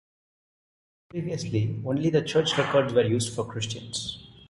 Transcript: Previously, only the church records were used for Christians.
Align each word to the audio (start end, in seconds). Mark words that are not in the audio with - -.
Previously, 1.09 1.79
only 1.85 2.09
the 2.09 2.23
church 2.23 2.57
records 2.57 2.91
were 2.91 3.03
used 3.05 3.35
for 3.35 3.45
Christians. 3.45 4.31